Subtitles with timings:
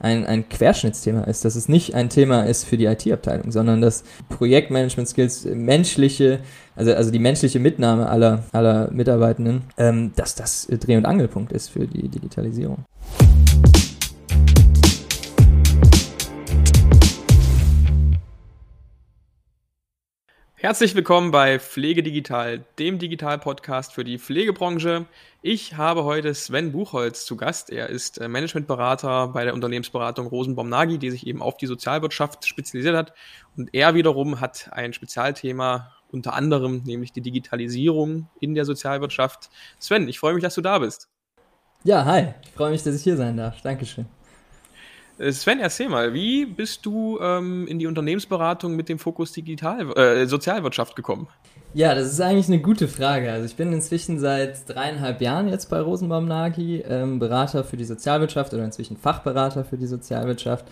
[0.00, 4.02] ein, ein Querschnittsthema ist, dass es nicht ein Thema ist für die IT-Abteilung, sondern dass
[4.30, 6.40] Projektmanagement-Skills, menschliche,
[6.74, 11.68] also, also die menschliche Mitnahme aller, aller Mitarbeitenden, ähm, dass das Dreh- und Angelpunkt ist
[11.68, 12.84] für die Digitalisierung.
[20.62, 25.06] Herzlich willkommen bei Pflege Digital, dem Digital-Podcast für die Pflegebranche.
[25.40, 27.70] Ich habe heute Sven Buchholz zu Gast.
[27.70, 32.94] Er ist äh, Managementberater bei der Unternehmensberatung Rosenbaum-Nagy, die sich eben auf die Sozialwirtschaft spezialisiert
[32.94, 33.14] hat.
[33.56, 39.48] Und er wiederum hat ein Spezialthema, unter anderem nämlich die Digitalisierung in der Sozialwirtschaft.
[39.78, 41.08] Sven, ich freue mich, dass du da bist.
[41.84, 42.34] Ja, hi.
[42.42, 43.62] Ich freue mich, dass ich hier sein darf.
[43.62, 44.04] Dankeschön.
[45.20, 49.92] Äh, Sven, erzähl mal, wie bist du ähm, in die Unternehmensberatung mit dem Fokus Digital,
[49.96, 51.28] äh, Sozialwirtschaft gekommen?
[51.74, 53.30] Ja, das ist eigentlich eine gute Frage.
[53.30, 57.84] Also ich bin inzwischen seit dreieinhalb Jahren jetzt bei Rosenbaum Nagy, ähm, Berater für die
[57.84, 60.64] Sozialwirtschaft oder inzwischen Fachberater für die Sozialwirtschaft.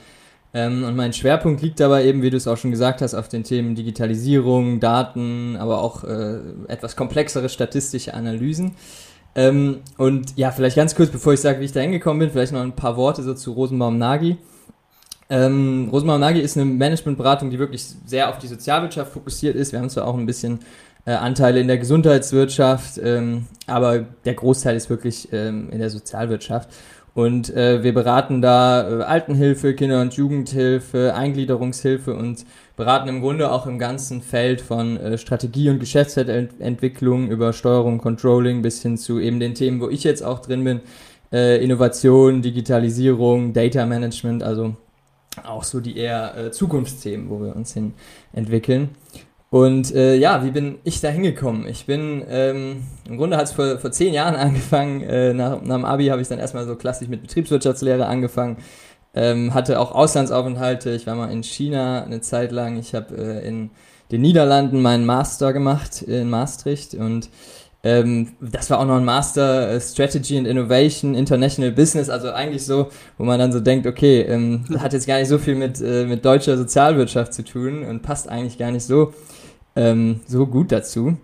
[0.55, 3.29] Ähm, und mein Schwerpunkt liegt dabei eben, wie du es auch schon gesagt hast, auf
[3.29, 8.75] den Themen Digitalisierung, Daten, aber auch äh, etwas komplexere statistische Analysen.
[9.35, 12.53] Ähm, und ja, vielleicht ganz kurz, bevor ich sage, wie ich da hingekommen bin, vielleicht
[12.53, 14.37] noch ein paar Worte so zu Rosenbaum Nagy.
[15.31, 19.73] Ähm, Rosenbaum Nagy ist eine Managementberatung, die wirklich sehr auf die Sozialwirtschaft fokussiert ist.
[19.73, 20.61] Wir haben zwar auch ein bisschen
[21.05, 26.71] äh, Anteile in der Gesundheitswirtschaft, ähm, aber der Großteil ist wirklich ähm, in der Sozialwirtschaft.
[27.15, 32.45] Und äh, wir beraten da äh, Altenhilfe, Kinder- und Jugendhilfe, Eingliederungshilfe und
[32.79, 38.63] beraten im Grunde auch im ganzen Feld von äh, Strategie- und Geschäftsentwicklung über Steuerung, Controlling
[38.63, 40.81] bis hin zu eben den Themen, wo ich jetzt auch drin bin,
[41.33, 44.77] äh, Innovation, Digitalisierung, Data Management, also
[45.45, 47.95] auch so die eher äh, Zukunftsthemen, wo wir uns hin
[48.33, 48.91] entwickeln.
[49.51, 51.67] Und äh, ja, wie bin ich da hingekommen?
[51.67, 55.03] Ich bin, ähm, im Grunde hat es vor, vor zehn Jahren angefangen.
[55.03, 58.59] Äh, nach, nach dem Abi habe ich dann erstmal so klassisch mit Betriebswirtschaftslehre angefangen.
[59.15, 60.91] Ähm, hatte auch Auslandsaufenthalte.
[60.91, 62.79] Ich war mal in China eine Zeit lang.
[62.79, 63.71] Ich habe äh, in
[64.11, 67.29] den Niederlanden meinen Master gemacht in Maastricht und
[67.85, 72.65] ähm, das war auch noch ein Master äh, Strategy and Innovation, International Business, also eigentlich
[72.65, 72.89] so,
[73.19, 76.05] wo man dann so denkt, okay, ähm, hat jetzt gar nicht so viel mit, äh,
[76.05, 79.13] mit deutscher Sozialwirtschaft zu tun und passt eigentlich gar nicht so,
[79.77, 81.19] ähm, so gut dazu.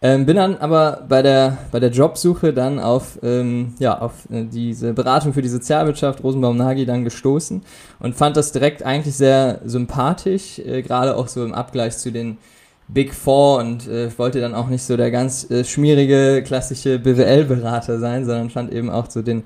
[0.00, 4.44] Ähm, bin dann aber bei der, bei der Jobsuche dann auf, ähm, ja, auf äh,
[4.44, 7.62] diese Beratung für die Sozialwirtschaft Rosenbaum-Nagy dann gestoßen
[7.98, 12.38] und fand das direkt eigentlich sehr sympathisch, äh, gerade auch so im Abgleich zu den
[12.86, 17.98] Big Four und äh, wollte dann auch nicht so der ganz äh, schmierige klassische BWL-Berater
[17.98, 19.42] sein, sondern fand eben auch so den,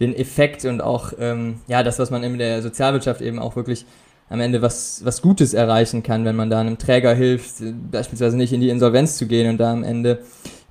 [0.00, 3.86] den Effekt und auch ähm, ja das, was man in der Sozialwirtschaft eben auch wirklich
[4.28, 7.56] am Ende was, was Gutes erreichen kann, wenn man da einem Träger hilft,
[7.90, 10.20] beispielsweise nicht in die Insolvenz zu gehen und da am Ende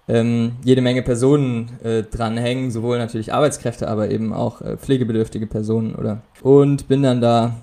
[0.07, 5.95] ähm, jede Menge Personen äh, dranhängen, sowohl natürlich Arbeitskräfte, aber eben auch äh, pflegebedürftige Personen,
[5.95, 6.21] oder?
[6.41, 7.55] Und bin dann da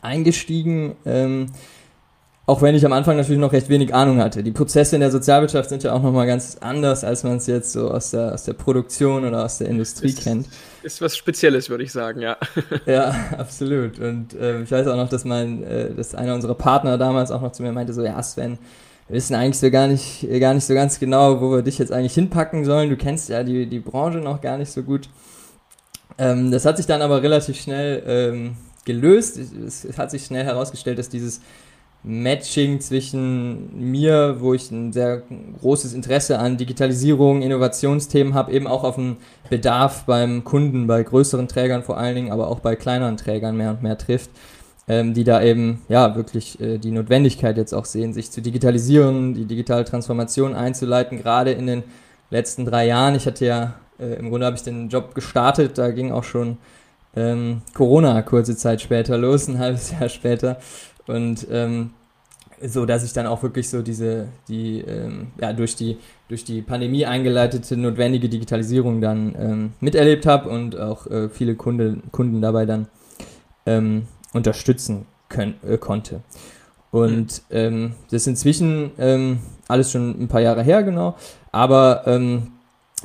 [0.00, 1.46] eingestiegen, ähm,
[2.48, 4.44] auch wenn ich am Anfang natürlich noch recht wenig Ahnung hatte.
[4.44, 7.72] Die Prozesse in der Sozialwirtschaft sind ja auch nochmal ganz anders, als man es jetzt
[7.72, 10.46] so aus der, aus der Produktion oder aus der Industrie ist, kennt.
[10.84, 12.36] Ist was Spezielles, würde ich sagen, ja.
[12.86, 13.98] ja, absolut.
[13.98, 17.42] Und äh, ich weiß auch noch, dass mein, äh, dass einer unserer Partner damals auch
[17.42, 18.58] noch zu mir meinte, so, ja, Sven,
[19.08, 21.90] wir wissen eigentlich so gar nicht, gar nicht so ganz genau, wo wir dich jetzt
[21.90, 22.90] eigentlich hinpacken sollen.
[22.90, 25.08] Du kennst ja die, die Branche noch gar nicht so gut.
[26.16, 29.36] Ähm, das hat sich dann aber relativ schnell ähm, gelöst.
[29.36, 31.40] Es, es hat sich schnell herausgestellt, dass dieses
[32.08, 35.24] Matching zwischen mir, wo ich ein sehr
[35.60, 39.16] großes Interesse an Digitalisierung, Innovationsthemen habe, eben auch auf den
[39.50, 43.70] Bedarf beim Kunden, bei größeren Trägern vor allen Dingen, aber auch bei kleineren Trägern mehr
[43.70, 44.30] und mehr trifft,
[44.86, 49.34] ähm, die da eben ja wirklich äh, die Notwendigkeit jetzt auch sehen, sich zu digitalisieren,
[49.34, 51.82] die digitale Transformation einzuleiten, gerade in den
[52.30, 53.16] letzten drei Jahren.
[53.16, 56.58] Ich hatte ja, äh, im Grunde habe ich den Job gestartet, da ging auch schon
[57.16, 60.58] ähm, Corona kurze Zeit später los, ein halbes Jahr später.
[61.06, 61.90] Und ähm,
[62.62, 66.62] so, dass ich dann auch wirklich so diese, die, ähm, ja, durch die, durch die
[66.62, 72.66] Pandemie eingeleitete notwendige Digitalisierung dann ähm, miterlebt habe und auch äh, viele Kunde, Kunden dabei
[72.66, 72.88] dann
[73.66, 76.22] ähm, unterstützen können, äh, konnte.
[76.90, 81.16] Und ähm, das ist inzwischen ähm, alles schon ein paar Jahre her, genau.
[81.52, 82.55] Aber ähm, äh,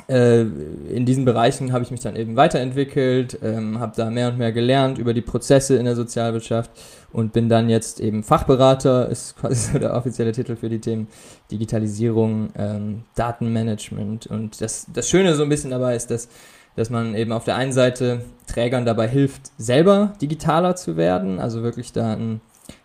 [0.07, 4.53] in diesen Bereichen habe ich mich dann eben weiterentwickelt, ähm, habe da mehr und mehr
[4.53, 6.71] gelernt über die Prozesse in der Sozialwirtschaft
[7.11, 11.07] und bin dann jetzt eben Fachberater, ist quasi so der offizielle Titel für die Themen
[11.51, 14.27] Digitalisierung, ähm, Datenmanagement.
[14.27, 16.29] Und das, das Schöne so ein bisschen dabei ist, dass,
[16.77, 21.63] dass man eben auf der einen Seite Trägern dabei hilft, selber digitaler zu werden, also
[21.63, 22.39] wirklich da einen,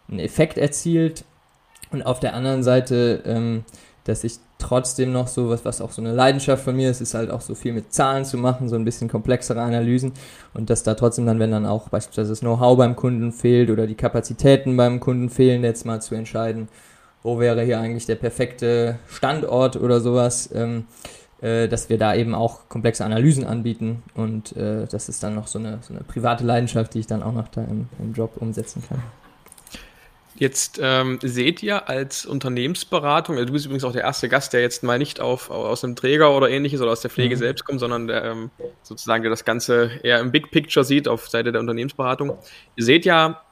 [0.09, 1.25] einen Effekt erzielt.
[1.93, 3.65] Und auf der anderen Seite, ähm,
[4.03, 7.15] dass ich trotzdem noch so, was, was auch so eine Leidenschaft von mir ist, ist
[7.15, 10.13] halt auch so viel mit Zahlen zu machen, so ein bisschen komplexere Analysen
[10.55, 13.87] und dass da trotzdem dann, wenn dann auch beispielsweise das Know-how beim Kunden fehlt oder
[13.87, 16.69] die Kapazitäten beim Kunden fehlen, jetzt mal zu entscheiden,
[17.23, 20.85] wo wäre hier eigentlich der perfekte Standort oder sowas, ähm,
[21.43, 25.49] äh, dass wir da eben auch komplexe Analysen anbieten und äh, das ist dann noch
[25.49, 28.33] so eine, so eine private Leidenschaft, die ich dann auch noch da im, im Job
[28.41, 29.03] umsetzen kann.
[30.39, 34.61] Jetzt ähm, seht ihr als Unternehmensberatung, also du bist übrigens auch der erste Gast, der
[34.61, 37.41] jetzt mal nicht auf, aus einem Träger oder ähnliches oder aus der Pflege mhm.
[37.41, 38.51] selbst kommt, sondern der ähm,
[38.83, 42.37] sozusagen der das Ganze eher im Big Picture sieht auf Seite der Unternehmensberatung.
[42.77, 43.43] Ihr seht ja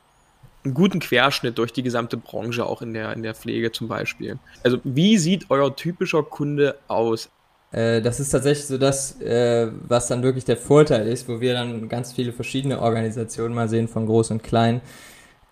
[0.64, 4.38] einen guten Querschnitt durch die gesamte Branche, auch in der, in der Pflege zum Beispiel.
[4.62, 7.30] Also wie sieht euer typischer Kunde aus?
[7.72, 11.54] Äh, das ist tatsächlich so das, äh, was dann wirklich der Vorteil ist, wo wir
[11.54, 14.80] dann ganz viele verschiedene Organisationen mal sehen, von groß und klein.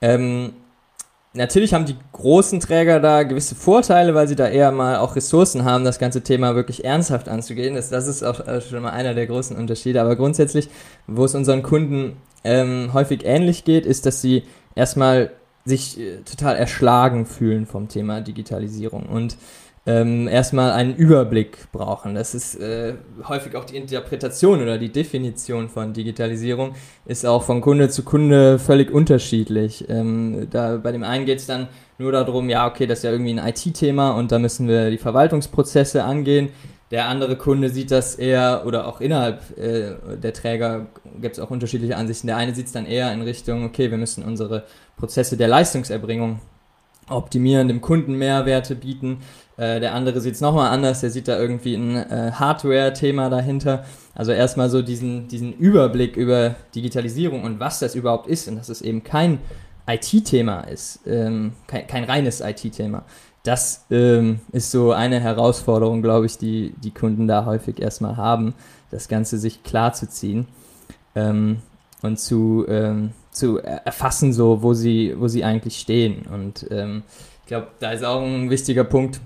[0.01, 0.53] Ähm,
[1.35, 5.65] natürlich haben die großen Träger da gewisse Vorteile, weil sie da eher mal auch Ressourcen
[5.65, 7.75] haben, das ganze Thema wirklich ernsthaft anzugehen.
[7.75, 10.01] Das, das ist auch äh, schon mal einer der großen Unterschiede.
[10.01, 10.69] Aber grundsätzlich,
[11.07, 14.45] wo es unseren Kunden ähm, häufig ähnlich geht, ist, dass sie
[14.75, 15.31] erstmal
[15.65, 19.37] sich äh, total erschlagen fühlen vom Thema Digitalisierung und
[19.85, 22.15] ähm, erstmal einen Überblick brauchen.
[22.15, 22.95] Das ist äh,
[23.29, 26.75] häufig auch die Interpretation oder die Definition von Digitalisierung
[27.05, 29.85] ist auch von Kunde zu Kunde völlig unterschiedlich.
[29.89, 31.69] Ähm, da, bei dem einen geht es dann
[31.99, 34.99] nur darum, ja, okay, das ist ja irgendwie ein IT-Thema und da müssen wir die
[34.99, 36.51] Verwaltungsprozesse angehen.
[36.93, 40.87] Der andere Kunde sieht das eher, oder auch innerhalb äh, der Träger
[41.21, 42.27] gibt es auch unterschiedliche Ansichten.
[42.27, 44.65] Der eine sieht es dann eher in Richtung, okay, wir müssen unsere
[44.97, 46.41] Prozesse der Leistungserbringung
[47.09, 49.19] optimieren, dem Kunden Mehrwerte bieten.
[49.57, 53.85] Äh, der andere sieht es nochmal anders, der sieht da irgendwie ein äh, Hardware-Thema dahinter.
[54.15, 58.69] Also erstmal so diesen, diesen Überblick über Digitalisierung und was das überhaupt ist und dass
[58.69, 59.39] es eben kein
[59.87, 63.05] IT-Thema ist, ähm, kein, kein reines IT-Thema.
[63.43, 68.55] Das ähm, ist so eine Herausforderung, glaube ich, die die Kunden da häufig erstmal haben,
[68.91, 70.47] das Ganze sich klar zu ziehen
[71.17, 71.59] ähm,
[72.03, 76.27] und zu, ähm, zu erfassen, so wo sie, wo sie eigentlich stehen.
[76.33, 77.03] Und ähm,
[77.41, 79.21] ich glaube, da ist auch ein wichtiger Punkt,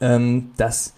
[0.00, 0.94] ähm, dass,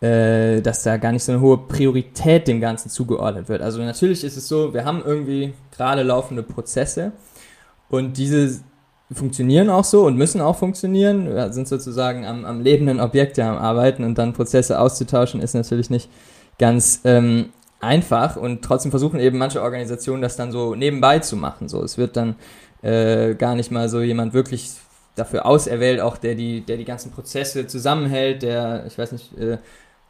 [0.00, 3.62] äh, dass da gar nicht so eine hohe Priorität dem Ganzen zugeordnet wird.
[3.62, 7.12] Also natürlich ist es so, wir haben irgendwie gerade laufende Prozesse
[7.90, 8.60] und diese
[9.10, 11.26] funktionieren auch so und müssen auch funktionieren.
[11.26, 15.54] Wir sind sozusagen am, am lebenden Objekt ja am Arbeiten und dann Prozesse auszutauschen ist
[15.54, 16.08] natürlich nicht
[16.58, 17.50] ganz ähm,
[17.82, 21.68] einfach und trotzdem versuchen eben manche Organisationen das dann so nebenbei zu machen.
[21.68, 22.36] So, es wird dann
[22.82, 24.70] äh, gar nicht mal so jemand wirklich
[25.14, 29.58] dafür auserwählt, auch der die, der die ganzen Prozesse zusammenhält, der, ich weiß nicht, äh,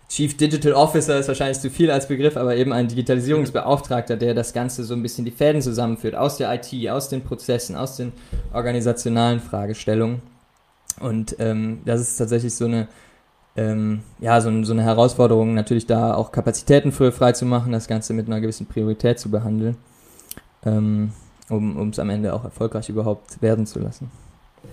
[0.09, 4.53] Chief Digital Officer ist wahrscheinlich zu viel als Begriff, aber eben ein Digitalisierungsbeauftragter, der das
[4.53, 8.13] Ganze so ein bisschen die Fäden zusammenführt, aus der IT, aus den Prozessen, aus den
[8.53, 10.21] organisationalen Fragestellungen.
[11.01, 12.89] Und ähm, das ist tatsächlich so eine,
[13.57, 17.87] ähm, ja, so, so, eine Herausforderung, natürlich da auch Kapazitäten für frei zu machen, das
[17.87, 19.77] Ganze mit einer gewissen Priorität zu behandeln,
[20.65, 21.13] ähm,
[21.49, 24.11] um es am Ende auch erfolgreich überhaupt werden zu lassen.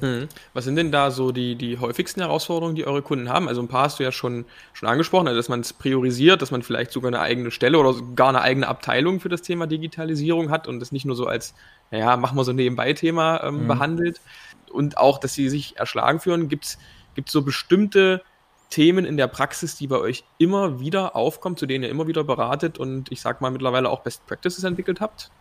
[0.02, 0.28] Mhm.
[0.54, 3.48] Was sind denn da so die, die häufigsten Herausforderungen, die eure Kunden haben?
[3.48, 6.52] Also ein paar hast du ja schon, schon angesprochen, also dass man es priorisiert, dass
[6.52, 10.52] man vielleicht sogar eine eigene Stelle oder gar eine eigene Abteilung für das Thema Digitalisierung
[10.52, 11.54] hat und das nicht nur so als,
[11.92, 13.68] naja, machen wir so ein Nebenbei-Thema ähm, mhm.
[13.68, 14.22] behandelt.
[14.72, 16.48] Und auch, dass sie sich erschlagen führen.
[16.48, 16.78] Gibt es
[17.26, 18.22] so bestimmte
[18.70, 22.24] Themen in der Praxis, die bei euch immer wieder aufkommen, zu denen ihr immer wieder
[22.24, 25.32] beratet und ich sag mal mittlerweile auch Best Practices entwickelt habt?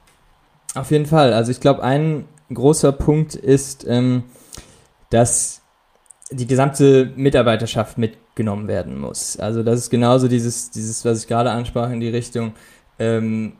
[0.74, 1.32] Auf jeden Fall.
[1.32, 4.24] Also ich glaube, ein großer Punkt ist, ähm,
[5.10, 5.62] dass
[6.30, 9.38] die gesamte Mitarbeiterschaft mitgenommen werden muss.
[9.38, 12.52] Also das ist genauso dieses, dieses, was ich gerade ansprach, in die Richtung,
[12.98, 13.54] ähm,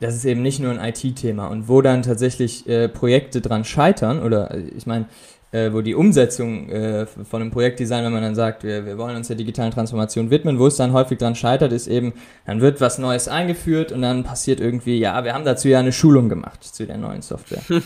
[0.00, 1.48] das ist eben nicht nur ein IT-Thema.
[1.48, 5.06] Und wo dann tatsächlich äh, Projekte dran scheitern, oder ich meine,
[5.52, 9.16] äh, wo die Umsetzung äh, von einem Projektdesign, wenn man dann sagt, wir, wir wollen
[9.16, 12.12] uns der digitalen Transformation widmen, wo es dann häufig dran scheitert, ist eben,
[12.46, 15.92] dann wird was Neues eingeführt und dann passiert irgendwie, ja, wir haben dazu ja eine
[15.92, 17.62] Schulung gemacht zu der neuen Software.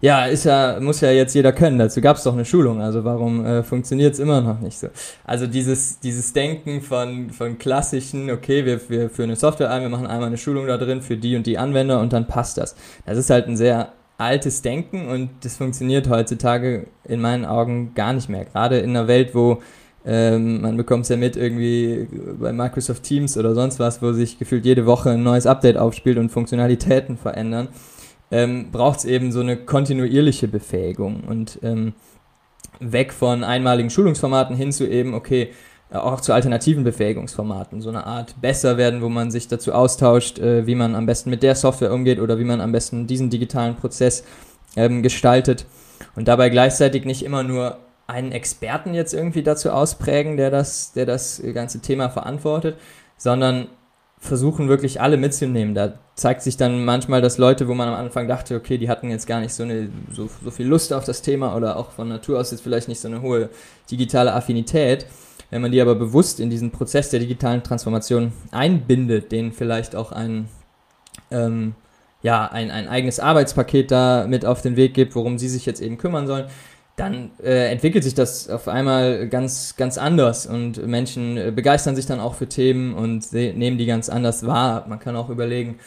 [0.00, 1.78] ja, ist ja, muss ja jetzt jeder können.
[1.78, 2.82] Dazu gab es doch eine Schulung.
[2.82, 4.88] Also warum äh, funktioniert es immer noch nicht so?
[5.24, 9.88] Also dieses, dieses Denken von, von klassischen, okay, wir, wir führen eine Software ein, wir
[9.88, 12.76] machen einmal eine Schulung da drin für die und die Anwender und dann passt das.
[13.06, 18.12] Das ist halt ein sehr altes Denken und das funktioniert heutzutage in meinen Augen gar
[18.12, 18.44] nicht mehr.
[18.44, 19.60] Gerade in einer Welt, wo
[20.06, 22.06] ähm, man bekommt es ja mit irgendwie
[22.38, 26.18] bei Microsoft Teams oder sonst was, wo sich gefühlt jede Woche ein neues Update aufspielt
[26.18, 27.68] und Funktionalitäten verändern
[28.34, 31.92] ähm, braucht es eben so eine kontinuierliche Befähigung und ähm,
[32.80, 35.52] weg von einmaligen Schulungsformaten hin zu eben, okay,
[36.02, 40.66] auch zu alternativen Befähigungsformaten, so eine Art besser werden, wo man sich dazu austauscht, äh,
[40.66, 43.76] wie man am besten mit der Software umgeht oder wie man am besten diesen digitalen
[43.76, 44.24] Prozess
[44.76, 45.66] ähm, gestaltet
[46.16, 51.06] und dabei gleichzeitig nicht immer nur einen Experten jetzt irgendwie dazu ausprägen, der das, der
[51.06, 52.76] das ganze Thema verantwortet,
[53.16, 53.68] sondern
[54.18, 55.74] versuchen wirklich alle mitzunehmen.
[55.74, 59.10] Da zeigt sich dann manchmal, dass Leute, wo man am Anfang dachte, okay, die hatten
[59.10, 62.08] jetzt gar nicht so, eine, so, so viel Lust auf das Thema oder auch von
[62.08, 63.50] Natur aus jetzt vielleicht nicht so eine hohe
[63.90, 65.06] digitale Affinität,
[65.54, 70.10] wenn man die aber bewusst in diesen Prozess der digitalen Transformation einbindet, denen vielleicht auch
[70.10, 70.48] ein,
[71.30, 71.76] ähm,
[72.22, 75.80] ja, ein, ein eigenes Arbeitspaket da mit auf den Weg gibt, worum sie sich jetzt
[75.80, 76.46] eben kümmern sollen,
[76.96, 82.06] dann äh, entwickelt sich das auf einmal ganz, ganz anders und Menschen äh, begeistern sich
[82.06, 84.86] dann auch für Themen und nehmen die ganz anders wahr.
[84.88, 85.78] Man kann auch überlegen,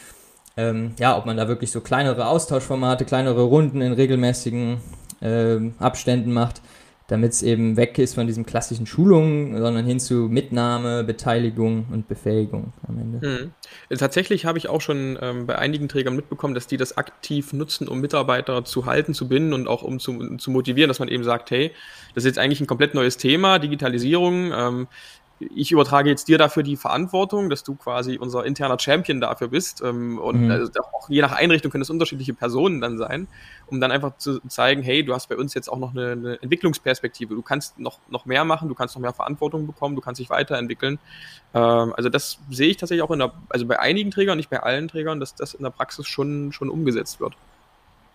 [0.56, 4.78] ähm, ja, ob man da wirklich so kleinere Austauschformate, kleinere Runden in regelmäßigen
[5.20, 6.62] äh, Abständen macht
[7.08, 12.10] damit es eben weg ist von diesen klassischen Schulungen, sondern hin zu Mitnahme, Beteiligung und
[12.10, 13.28] Befähigung am Ende.
[13.90, 13.98] Mhm.
[13.98, 17.88] Tatsächlich habe ich auch schon ähm, bei einigen Trägern mitbekommen, dass die das aktiv nutzen,
[17.88, 21.24] um Mitarbeiter zu halten, zu binden und auch um zu, zu motivieren, dass man eben
[21.24, 21.72] sagt, hey,
[22.14, 24.52] das ist jetzt eigentlich ein komplett neues Thema, Digitalisierung.
[24.54, 24.88] Ähm,
[25.40, 29.82] ich übertrage jetzt dir dafür die Verantwortung, dass du quasi unser interner Champion dafür bist.
[29.82, 30.52] Ähm, und mhm.
[30.52, 33.28] also auch je nach Einrichtung können es unterschiedliche Personen dann sein,
[33.68, 36.42] um dann einfach zu zeigen, hey, du hast bei uns jetzt auch noch eine, eine,
[36.42, 37.36] Entwicklungsperspektive.
[37.36, 40.30] Du kannst noch, noch mehr machen, du kannst noch mehr Verantwortung bekommen, du kannst dich
[40.30, 40.98] weiterentwickeln.
[41.54, 44.64] Ähm, also das sehe ich tatsächlich auch in der, also bei einigen Trägern, nicht bei
[44.64, 47.34] allen Trägern, dass das in der Praxis schon, schon umgesetzt wird.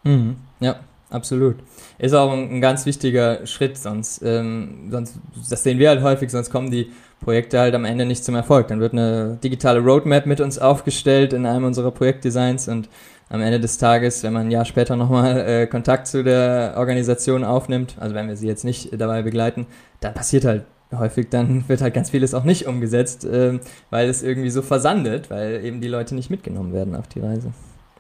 [0.03, 0.39] Mhm.
[0.59, 1.57] Ja, absolut.
[1.99, 6.29] Ist auch ein, ein ganz wichtiger Schritt, sonst, ähm, sonst, das sehen wir halt häufig,
[6.31, 6.91] sonst kommen die
[7.23, 8.69] Projekte halt am Ende nicht zum Erfolg.
[8.69, 12.89] Dann wird eine digitale Roadmap mit uns aufgestellt in einem unserer Projektdesigns und
[13.29, 17.45] am Ende des Tages, wenn man ein Jahr später nochmal äh, Kontakt zu der Organisation
[17.45, 19.67] aufnimmt, also wenn wir sie jetzt nicht dabei begleiten,
[20.01, 24.23] dann passiert halt häufig, dann wird halt ganz vieles auch nicht umgesetzt, äh, weil es
[24.23, 27.53] irgendwie so versandet, weil eben die Leute nicht mitgenommen werden auf die Reise.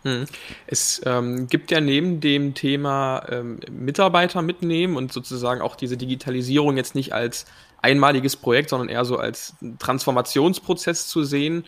[0.02, 0.24] Hm.
[0.66, 6.76] Es ähm, gibt ja neben dem Thema ähm, Mitarbeiter mitnehmen und sozusagen auch diese Digitalisierung
[6.76, 7.46] jetzt nicht als
[7.82, 11.64] einmaliges Projekt, sondern eher so als Transformationsprozess zu sehen.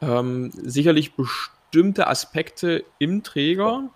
[0.00, 3.88] Ähm, sicherlich bestimmte Aspekte im Träger,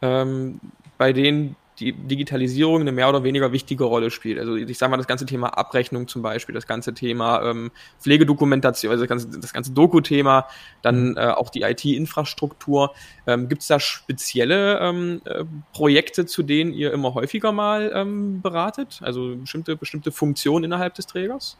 [0.00, 0.60] ähm,
[0.96, 4.38] bei denen die Digitalisierung eine mehr oder weniger wichtige Rolle spielt.
[4.38, 7.70] Also ich sage mal das ganze Thema Abrechnung zum Beispiel, das ganze Thema ähm,
[8.00, 10.46] Pflegedokumentation, also das ganze, das ganze Doku-Thema,
[10.82, 11.16] dann mhm.
[11.16, 12.92] äh, auch die IT-Infrastruktur.
[13.26, 18.40] Ähm, Gibt es da spezielle ähm, äh, Projekte, zu denen ihr immer häufiger mal ähm,
[18.42, 19.00] beratet?
[19.02, 21.56] Also bestimmte, bestimmte Funktionen innerhalb des Trägers?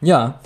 [0.00, 0.40] Ja,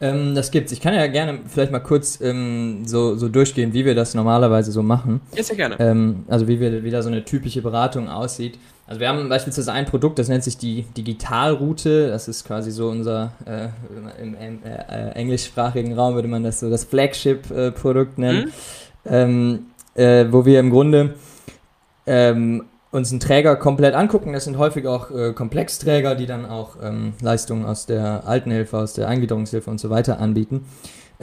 [0.00, 0.72] ähm, das gibt's.
[0.72, 4.70] Ich kann ja gerne vielleicht mal kurz ähm, so, so durchgehen, wie wir das normalerweise
[4.70, 5.20] so machen.
[5.34, 5.76] Ja, sehr gerne.
[5.78, 8.58] Ähm, also wie, wir, wie da so eine typische Beratung aussieht.
[8.86, 12.08] Also wir haben beispielsweise ein Produkt, das nennt sich die Digitalroute.
[12.08, 13.68] Das ist quasi so unser, äh,
[14.22, 18.52] im, im äh, englischsprachigen Raum würde man das so das Flagship-Produkt nennen.
[19.04, 19.10] Mhm.
[19.10, 21.14] Ähm, äh, wo wir im Grunde
[22.06, 22.64] ähm,
[22.96, 24.32] uns einen Träger komplett angucken.
[24.32, 28.94] Das sind häufig auch äh, Komplexträger, die dann auch ähm, Leistungen aus der Altenhilfe, aus
[28.94, 30.64] der Eingliederungshilfe und so weiter anbieten.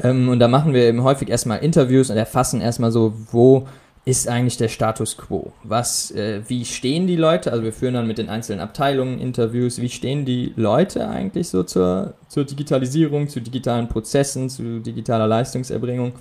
[0.02, 3.68] Ähm, und da machen wir eben häufig erstmal Interviews und erfassen erstmal so, wo
[4.06, 5.54] ist eigentlich der Status quo?
[5.64, 7.52] Was, äh, wie stehen die Leute?
[7.52, 9.80] Also wir führen dann mit den einzelnen Abteilungen Interviews.
[9.80, 16.14] Wie stehen die Leute eigentlich so zur, zur Digitalisierung, zu digitalen Prozessen, zu digitaler Leistungserbringung?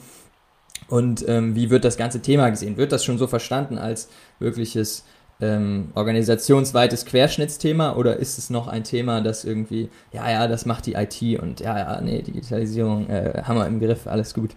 [0.88, 2.76] Und ähm, wie wird das ganze Thema gesehen?
[2.76, 5.04] Wird das schon so verstanden als wirkliches
[5.40, 10.86] ähm, organisationsweites Querschnittsthema oder ist es noch ein Thema, das irgendwie, ja, ja, das macht
[10.86, 14.50] die IT und ja, ja, nee, Digitalisierung äh, haben wir im Griff, alles gut.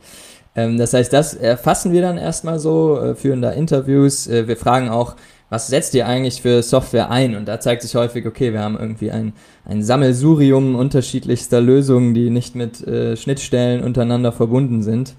[0.56, 4.58] Ähm, das heißt, das erfassen wir dann erstmal so, äh, führen da Interviews, äh, wir
[4.58, 5.16] fragen auch,
[5.50, 7.36] was setzt ihr eigentlich für Software ein?
[7.36, 12.30] Und da zeigt sich häufig, okay, wir haben irgendwie ein, ein Sammelsurium unterschiedlichster Lösungen, die
[12.30, 15.16] nicht mit äh, Schnittstellen untereinander verbunden sind.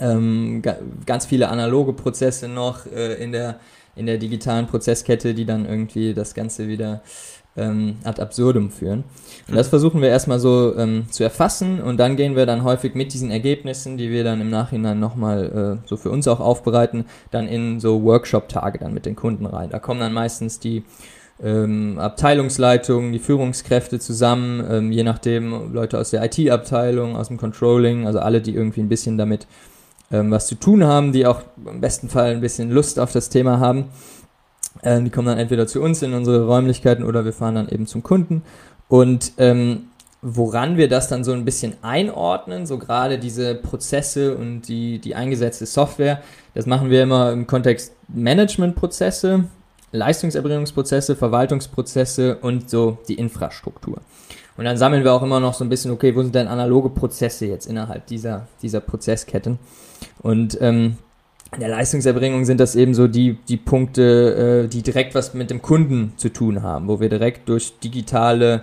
[0.00, 0.62] Ähm,
[1.06, 3.60] ganz viele analoge Prozesse noch äh, in der
[3.96, 7.02] in der digitalen Prozesskette, die dann irgendwie das Ganze wieder
[7.56, 9.04] ähm, ad absurdum führen.
[9.48, 12.94] Und das versuchen wir erstmal so ähm, zu erfassen und dann gehen wir dann häufig
[12.94, 17.06] mit diesen Ergebnissen, die wir dann im Nachhinein nochmal äh, so für uns auch aufbereiten,
[17.30, 19.70] dann in so Workshop-Tage dann mit den Kunden rein.
[19.70, 20.84] Da kommen dann meistens die
[21.42, 28.06] ähm, Abteilungsleitungen, die Führungskräfte zusammen, ähm, je nachdem Leute aus der IT-Abteilung, aus dem Controlling,
[28.06, 29.46] also alle, die irgendwie ein bisschen damit
[30.10, 33.28] ähm, was zu tun haben, die auch im besten Fall ein bisschen Lust auf das
[33.28, 33.86] Thema haben.
[34.82, 37.86] Ähm, die kommen dann entweder zu uns in unsere Räumlichkeiten oder wir fahren dann eben
[37.86, 38.42] zum Kunden.
[38.88, 39.88] Und ähm,
[40.22, 45.14] woran wir das dann so ein bisschen einordnen, so gerade diese Prozesse und die, die
[45.14, 46.22] eingesetzte Software,
[46.54, 49.44] das machen wir immer im Kontext Managementprozesse,
[49.92, 53.98] Leistungserbringungsprozesse, Verwaltungsprozesse und so die Infrastruktur.
[54.56, 56.88] Und dann sammeln wir auch immer noch so ein bisschen, okay, wo sind denn analoge
[56.90, 59.58] Prozesse jetzt innerhalb dieser, dieser Prozessketten?
[60.20, 60.96] Und ähm,
[61.52, 65.50] in der Leistungserbringung sind das eben so die, die Punkte, äh, die direkt was mit
[65.50, 68.62] dem Kunden zu tun haben, wo wir direkt durch digitale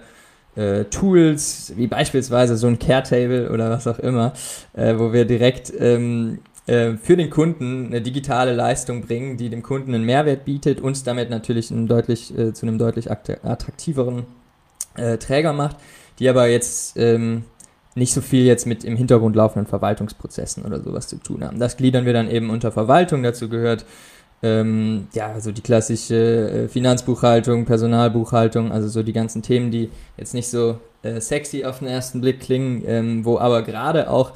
[0.55, 4.33] äh, Tools, wie beispielsweise so ein Care-Table oder was auch immer,
[4.73, 9.63] äh, wo wir direkt ähm, äh, für den Kunden eine digitale Leistung bringen, die dem
[9.63, 14.25] Kunden einen Mehrwert bietet, uns damit natürlich einen deutlich, äh, zu einem deutlich attraktiveren
[14.95, 15.77] äh, Träger macht,
[16.19, 17.45] die aber jetzt ähm,
[17.95, 21.59] nicht so viel jetzt mit im Hintergrund laufenden Verwaltungsprozessen oder sowas zu tun haben.
[21.59, 23.23] Das gliedern wir dann eben unter Verwaltung.
[23.23, 23.85] Dazu gehört
[24.41, 30.33] ähm, ja so die klassische äh, Finanzbuchhaltung, Personalbuchhaltung, also so die ganzen Themen, die jetzt
[30.33, 34.33] nicht so äh, sexy auf den ersten Blick klingen, ähm, wo aber gerade auch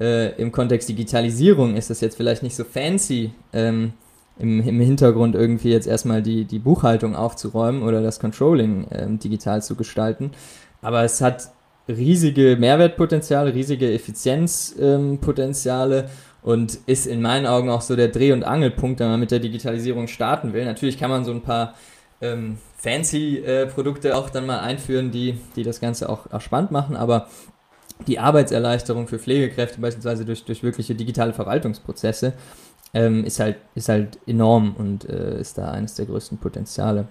[0.00, 3.32] äh, im Kontext Digitalisierung ist das jetzt vielleicht nicht so fancy.
[3.52, 3.92] Ähm,
[4.38, 9.62] im, im Hintergrund irgendwie jetzt erstmal die, die Buchhaltung aufzuräumen oder das Controlling ähm, digital
[9.62, 10.32] zu gestalten.
[10.82, 11.50] Aber es hat
[11.88, 16.08] riesige Mehrwertpotenziale, riesige Effizienzpotenziale ähm,
[16.42, 19.40] und ist in meinen Augen auch so der Dreh- und Angelpunkt, wenn man mit der
[19.40, 20.64] Digitalisierung starten will.
[20.64, 21.74] Natürlich kann man so ein paar
[22.20, 26.70] ähm, fancy äh, Produkte auch dann mal einführen, die, die das Ganze auch, auch spannend
[26.70, 27.28] machen, aber
[28.06, 32.34] die Arbeitserleichterung für Pflegekräfte beispielsweise durch, durch wirkliche digitale Verwaltungsprozesse
[32.92, 37.08] ähm, ist, halt, ist halt enorm und äh, ist da eines der größten Potenziale.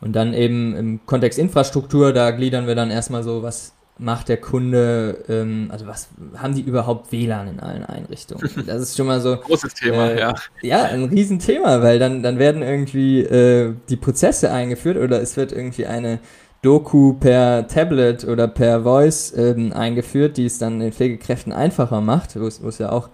[0.00, 4.38] Und dann eben im Kontext Infrastruktur, da gliedern wir dann erstmal so, was macht der
[4.38, 8.48] Kunde, ähm, also was haben die überhaupt WLAN in allen Einrichtungen?
[8.66, 9.36] Das ist schon mal so.
[9.36, 10.34] Großes Thema, äh, ja.
[10.62, 15.52] Ja, ein Riesenthema, weil dann, dann werden irgendwie äh, die Prozesse eingeführt oder es wird
[15.52, 16.18] irgendwie eine
[16.62, 22.38] Doku per Tablet oder per Voice ähm, eingeführt, die es dann den Pflegekräften einfacher macht,
[22.38, 23.08] wo es ja auch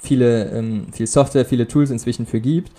[0.00, 2.72] viele, ähm, viel Software, viele Tools inzwischen für gibt.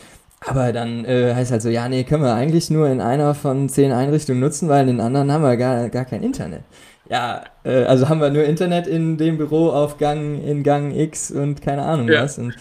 [0.46, 3.68] Aber dann äh, heißt halt so, ja, nee, können wir eigentlich nur in einer von
[3.68, 6.64] zehn Einrichtungen nutzen, weil in den anderen haben wir gar, gar kein Internet.
[7.10, 11.32] Ja, äh, also haben wir nur Internet in dem Büro auf Gang, in Gang X
[11.32, 12.24] und keine Ahnung ja.
[12.24, 12.38] was.
[12.38, 12.56] Und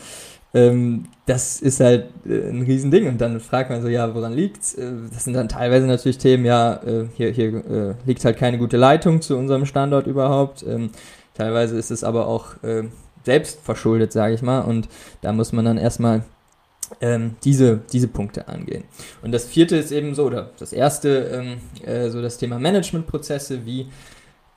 [0.54, 3.08] ähm, das ist halt äh, ein Riesending.
[3.08, 4.74] Und dann fragt man so, ja, woran liegt's?
[4.74, 8.56] Äh, das sind dann teilweise natürlich Themen, ja, äh, hier, hier äh, liegt halt keine
[8.56, 10.64] gute Leitung zu unserem Standort überhaupt.
[10.66, 10.90] Ähm,
[11.34, 12.84] teilweise ist es aber auch äh,
[13.24, 14.60] selbst verschuldet, sage ich mal.
[14.60, 14.88] Und
[15.20, 16.22] da muss man dann erstmal
[17.02, 18.84] ähm, diese, diese Punkte angehen.
[19.20, 23.66] Und das vierte ist eben so, oder das erste, ähm, äh, so das Thema Managementprozesse,
[23.66, 23.88] wie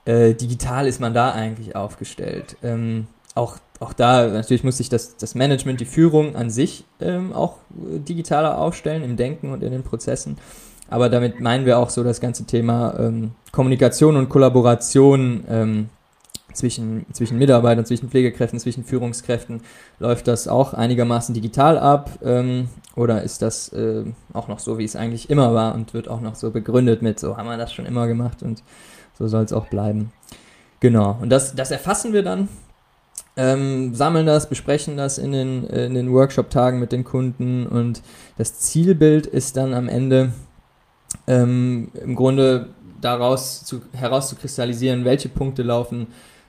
[0.06, 2.58] äh, digital ist man da eigentlich aufgestellt.
[2.64, 7.34] Ähm, auch, auch da, natürlich muss sich das, das Management, die Führung an sich ähm,
[7.34, 10.38] auch äh, digitaler aufstellen, im Denken und in den Prozessen.
[10.90, 15.90] Aber damit meinen wir auch so das ganze Thema ähm, Kommunikation und Kollaboration ähm,
[16.54, 19.62] zwischen, zwischen Mitarbeitern, zwischen Pflegekräften, zwischen Führungskräften.
[20.00, 24.84] Läuft das auch einigermaßen digital ab ähm, oder ist das äh, auch noch so, wie
[24.84, 27.74] es eigentlich immer war und wird auch noch so begründet mit, so haben wir das
[27.74, 28.62] schon immer gemacht und
[29.17, 30.12] so soll es auch bleiben.
[30.80, 32.50] Genau, und das, das erfassen wir dann,
[33.38, 38.02] ähm, sammeln das, besprechen das in den, in den Workshop-Tagen mit den Kunden und
[38.38, 40.34] das Zielbild ist dann am Ende
[41.28, 42.69] ähm, im Grunde
[43.00, 46.08] daraus zu, herauszukristallisieren, welche Punkte laufen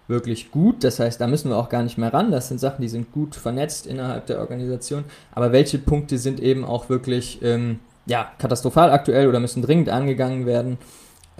[0.08, 0.84] wirklich gut.
[0.84, 2.30] Das heißt, da müssen wir auch gar nicht mehr ran.
[2.30, 5.04] Das sind Sachen, die sind gut vernetzt innerhalb der Organisation.
[5.32, 10.46] Aber welche Punkte sind eben auch wirklich ähm, ja, katastrophal aktuell oder müssen dringend angegangen
[10.46, 10.78] werden?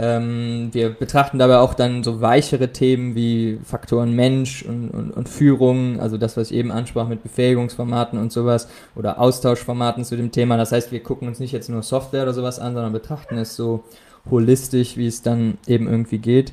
[0.02, 5.28] Ähm, wir betrachten dabei auch dann so weichere Themen wie Faktoren Mensch und, und, und
[5.28, 10.32] Führung, also das, was ich eben ansprach mit Befähigungsformaten und sowas oder Austauschformaten zu dem
[10.32, 10.56] Thema.
[10.56, 13.54] Das heißt, wir gucken uns nicht jetzt nur Software oder sowas an, sondern betrachten es
[13.54, 13.84] so
[14.28, 16.52] holistisch, wie es dann eben irgendwie geht.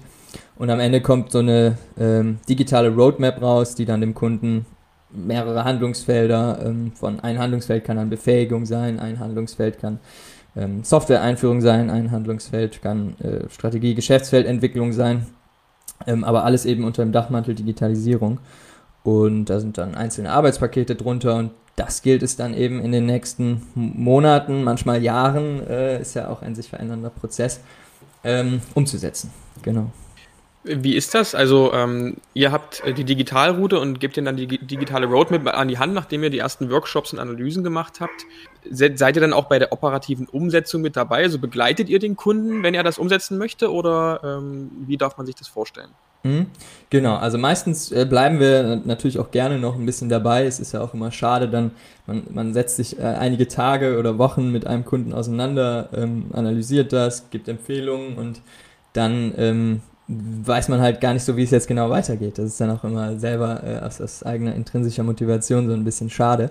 [0.59, 4.67] Und am Ende kommt so eine ähm, digitale Roadmap raus, die dann dem Kunden
[5.09, 9.97] mehrere Handlungsfelder ähm, von ein Handlungsfeld kann dann Befähigung sein, ein Handlungsfeld kann
[10.59, 15.25] ähm, Software-Einführung sein, ein Handlungsfeld kann äh, Strategie, Geschäftsfeldentwicklung sein,
[16.05, 18.39] ähm, aber alles eben unter dem Dachmantel Digitalisierung.
[19.03, 23.05] Und da sind dann einzelne Arbeitspakete drunter und das gilt es dann eben in den
[23.05, 27.61] nächsten Monaten, manchmal Jahren, äh, ist ja auch ein sich verändernder Prozess,
[28.25, 29.31] ähm, umzusetzen.
[29.61, 29.89] Genau.
[30.71, 31.33] Wie ist das?
[31.33, 35.67] Also ähm, ihr habt äh, die Digitalroute und gebt ihnen dann die digitale Roadmap an
[35.67, 38.25] die Hand, nachdem ihr die ersten Workshops und Analysen gemacht habt.
[38.69, 41.23] Se seid ihr dann auch bei der operativen Umsetzung mit dabei?
[41.23, 45.25] Also begleitet ihr den Kunden, wenn er das umsetzen möchte oder ähm, wie darf man
[45.25, 45.89] sich das vorstellen?
[46.21, 46.47] Mhm,
[46.89, 50.45] genau, also meistens äh, bleiben wir natürlich auch gerne noch ein bisschen dabei.
[50.45, 51.71] Es ist ja auch immer schade, dann
[52.05, 56.93] man, man setzt sich äh, einige Tage oder Wochen mit einem Kunden auseinander, ähm, analysiert
[56.93, 58.41] das, gibt Empfehlungen und
[58.93, 62.37] dann ähm, weiß man halt gar nicht so, wie es jetzt genau weitergeht.
[62.37, 66.09] Das ist dann auch immer selber äh, aus, aus, eigener intrinsischer Motivation so ein bisschen
[66.09, 66.49] schade.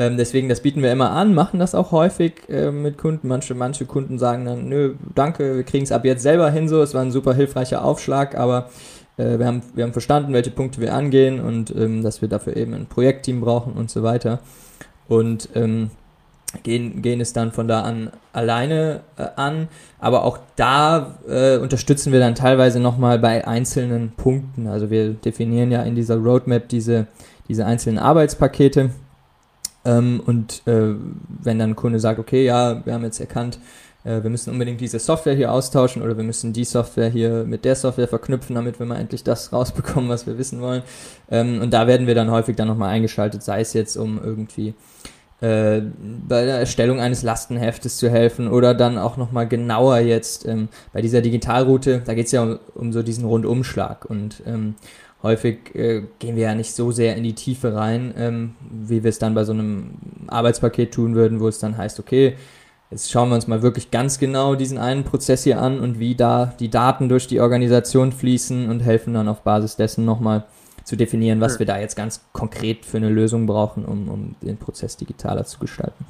[0.00, 3.28] Ähm, deswegen, das bieten wir immer an, machen das auch häufig äh, mit Kunden.
[3.28, 6.82] Manche, manche Kunden sagen dann, nö, danke, wir kriegen es ab jetzt selber hin so.
[6.82, 8.70] Es war ein super hilfreicher Aufschlag, aber
[9.16, 12.56] äh, wir, haben, wir haben verstanden, welche Punkte wir angehen und ähm, dass wir dafür
[12.56, 14.40] eben ein Projektteam brauchen und so weiter.
[15.08, 15.90] und ähm,
[16.62, 19.68] gehen, gehen es dann von da an alleine äh, an.
[19.98, 24.66] Aber auch da äh, unterstützen wir dann teilweise nochmal bei einzelnen Punkten.
[24.66, 27.06] Also wir definieren ja in dieser Roadmap diese,
[27.48, 28.90] diese einzelnen Arbeitspakete.
[29.84, 30.94] Ähm, und äh,
[31.42, 33.58] wenn dann ein Kunde sagt, okay, ja, wir haben jetzt erkannt,
[34.04, 37.64] äh, wir müssen unbedingt diese Software hier austauschen oder wir müssen die Software hier mit
[37.64, 40.82] der Software verknüpfen, damit wir mal endlich das rausbekommen, was wir wissen wollen.
[41.30, 44.74] Ähm, und da werden wir dann häufig dann nochmal eingeschaltet, sei es jetzt um irgendwie
[45.40, 45.82] äh,
[46.26, 51.00] bei der Erstellung eines Lastenheftes zu helfen oder dann auch nochmal genauer jetzt ähm, bei
[51.00, 54.74] dieser Digitalroute, da geht es ja um, um, so diesen Rundumschlag und ähm,
[55.22, 59.10] häufig äh, gehen wir ja nicht so sehr in die Tiefe rein, ähm, wie wir
[59.10, 59.92] es dann bei so einem
[60.26, 62.34] Arbeitspaket tun würden, wo es dann heißt, okay,
[62.90, 66.16] jetzt schauen wir uns mal wirklich ganz genau diesen einen Prozess hier an und wie
[66.16, 70.44] da die Daten durch die Organisation fließen und helfen dann auf Basis dessen nochmal
[70.88, 74.56] zu definieren, was wir da jetzt ganz konkret für eine Lösung brauchen, um, um den
[74.56, 76.06] Prozess digitaler zu gestalten.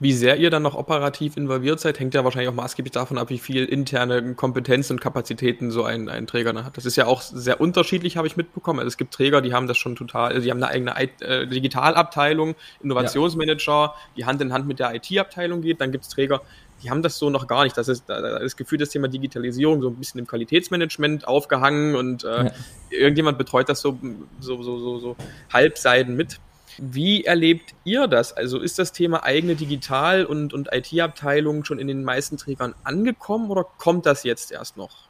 [0.00, 3.30] Wie sehr ihr dann noch operativ involviert seid, hängt ja wahrscheinlich auch maßgeblich davon ab,
[3.30, 6.76] wie viel interne Kompetenz und Kapazitäten so ein, ein Träger hat.
[6.76, 8.80] Das ist ja auch sehr unterschiedlich, habe ich mitbekommen.
[8.80, 11.46] Also es gibt Träger, die haben das schon total, also die haben eine eigene äh,
[11.46, 13.94] Digitalabteilung, Innovationsmanager, ja.
[14.16, 15.80] die Hand in Hand mit der IT-Abteilung geht.
[15.80, 16.40] Dann gibt es Träger,
[16.82, 17.76] die haben das so noch gar nicht.
[17.76, 22.44] Das ist das Gefühl, das Thema Digitalisierung so ein bisschen im Qualitätsmanagement aufgehangen und äh,
[22.46, 22.52] ja.
[22.90, 23.98] irgendjemand betreut das so,
[24.40, 25.16] so, so, so, so
[25.52, 26.40] halbseiden mit.
[26.78, 28.32] Wie erlebt ihr das?
[28.32, 33.50] Also ist das Thema eigene Digital- und, und IT-Abteilung schon in den meisten Trägern angekommen
[33.50, 35.08] oder kommt das jetzt erst noch?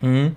[0.00, 0.36] Mhm.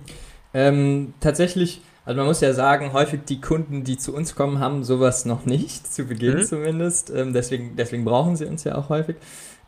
[0.54, 4.84] Ähm, tatsächlich, also man muss ja sagen, häufig die Kunden, die zu uns kommen, haben
[4.84, 6.44] sowas noch nicht, zu Beginn mhm.
[6.44, 7.10] zumindest.
[7.10, 9.16] Ähm, deswegen, deswegen brauchen sie uns ja auch häufig.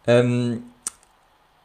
[0.06, 0.62] Ähm,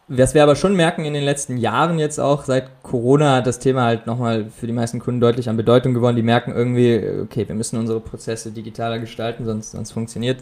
[0.08, 3.60] was wir aber schon merken in den letzten Jahren jetzt auch, seit Corona hat das
[3.60, 6.18] Thema halt nochmal für die meisten Kunden deutlich an Bedeutung gewonnen.
[6.18, 10.40] Die merken irgendwie, okay, wir müssen unsere Prozesse digitaler gestalten, sonst, sonst funktioniert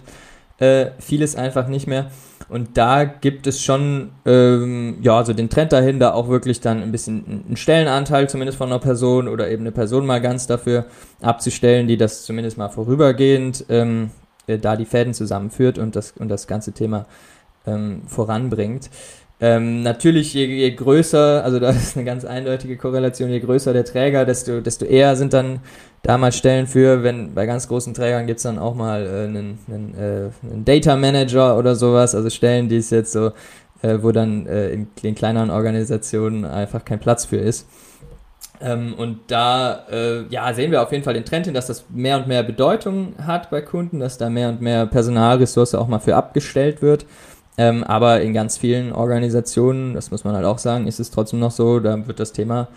[0.62, 2.12] äh, vieles einfach nicht mehr.
[2.47, 6.84] Und da gibt es schon, ähm, ja, so den Trend dahin, da auch wirklich dann
[6.84, 10.86] ein bisschen einen Stellenanteil zumindest von einer Person oder eben eine Person mal ganz dafür
[11.21, 14.12] abzustellen, die das zumindest mal vorübergehend ähm,
[14.45, 17.06] äh, da die Fäden zusammenführt und das, und das ganze Thema
[17.65, 18.89] ähm, voranbringt.
[19.43, 23.84] Ähm, natürlich, je, je größer, also da ist eine ganz eindeutige Korrelation, je größer der
[23.84, 25.62] Träger, desto, desto eher sind dann
[26.04, 29.95] damals Stellen für, wenn bei ganz großen Trägern gibt's dann auch mal äh, einen, einen,
[29.95, 33.32] äh, einen Data Manager oder sowas, also Stellen, die es jetzt so,
[33.82, 37.67] äh, wo dann äh, in, in kleineren Organisationen einfach kein Platz für ist.
[38.62, 41.86] Ähm, und da äh, ja, sehen wir auf jeden Fall den Trend hin, dass das
[41.89, 45.99] mehr und mehr Bedeutung hat bei Kunden, dass da mehr und mehr Personalressource auch mal
[45.99, 47.08] für abgestellt wird.
[47.58, 51.40] Ähm, aber in ganz vielen Organisationen, das muss man halt auch sagen, ist es trotzdem
[51.40, 52.70] noch so, da wird das Thema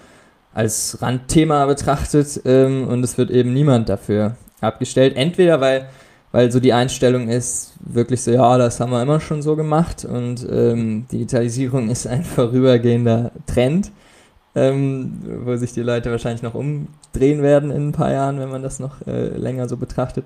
[0.53, 5.17] als Randthema betrachtet ähm, und es wird eben niemand dafür abgestellt.
[5.17, 5.87] Entweder weil,
[6.33, 10.05] weil so die Einstellung ist, wirklich so, ja, das haben wir immer schon so gemacht
[10.05, 13.91] und ähm, Digitalisierung ist ein vorübergehender Trend,
[14.55, 18.63] ähm, wo sich die Leute wahrscheinlich noch umdrehen werden in ein paar Jahren, wenn man
[18.63, 20.25] das noch äh, länger so betrachtet.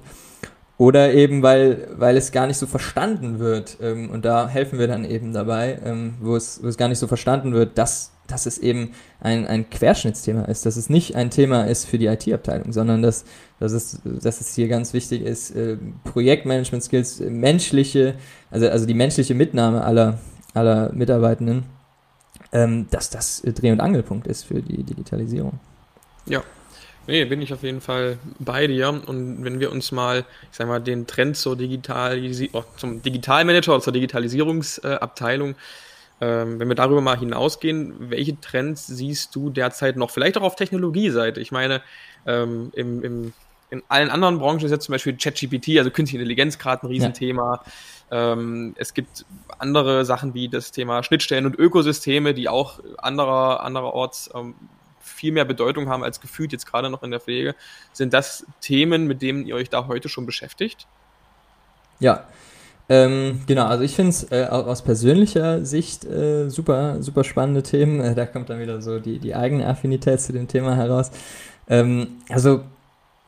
[0.78, 3.78] Oder eben, weil, weil es gar nicht so verstanden wird.
[3.82, 7.00] Ähm, und da helfen wir dann eben dabei, ähm, wo, es, wo es gar nicht
[7.00, 11.30] so verstanden wird, dass, dass es eben ein, ein Querschnittsthema ist, dass es nicht ein
[11.30, 13.24] Thema ist für die IT-Abteilung, sondern dass,
[13.58, 18.14] dass, es, dass es hier ganz wichtig ist, äh, Projektmanagement-Skills, menschliche,
[18.52, 20.20] also, also die menschliche Mitnahme aller,
[20.54, 21.64] aller Mitarbeitenden,
[22.52, 25.58] ähm, dass das Dreh- und Angelpunkt ist für die Digitalisierung.
[26.26, 26.44] Ja,
[27.08, 28.90] Nee, bin ich auf jeden Fall bei dir.
[29.06, 33.72] Und wenn wir uns mal, ich sag mal, den Trend zur Digitalisi oh, zum Digitalmanager
[33.72, 35.54] oder zur Digitalisierungsabteilung,
[36.20, 40.10] ähm, wenn wir darüber mal hinausgehen, welche Trends siehst du derzeit noch?
[40.10, 41.40] Vielleicht auch auf Technologieseite.
[41.40, 41.80] Ich meine,
[42.26, 43.32] ähm, im, im,
[43.70, 47.62] in allen anderen Branchen ist jetzt zum Beispiel ChatGPT, also künstliche Intelligenz, gerade ein Riesenthema.
[48.10, 48.32] Ja.
[48.34, 49.24] Ähm, es gibt
[49.58, 54.54] andere Sachen wie das Thema Schnittstellen und Ökosysteme, die auch anderer, andererorts ähm,
[55.18, 57.54] viel mehr Bedeutung haben als gefühlt jetzt gerade noch in der Pflege.
[57.92, 60.86] Sind das Themen, mit denen ihr euch da heute schon beschäftigt?
[61.98, 62.24] Ja,
[62.88, 68.00] ähm, genau, also ich finde es äh, aus persönlicher Sicht äh, super, super spannende Themen.
[68.00, 71.10] Äh, da kommt dann wieder so die, die eigene Affinität zu dem Thema heraus.
[71.68, 72.60] Ähm, also